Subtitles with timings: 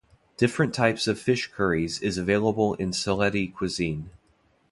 [0.35, 4.09] Different types of fish curries is available in Sylheti cuisine.